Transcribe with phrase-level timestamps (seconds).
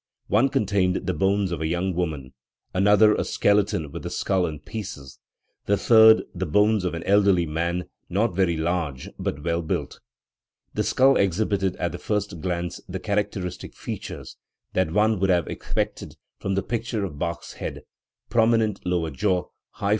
[0.29, 2.33] One contained the bones of a young woman,
[2.73, 5.19] another a skeleton with the skull in pieces,
[5.67, 9.99] the third the bones of an "elderly man, not very large, but well built".
[10.73, 14.37] The skull exhibited at the first glance the characteristic features
[14.73, 17.51] that one would haVe ex * The letter is dated 24th
[18.31, 19.59] January 1829.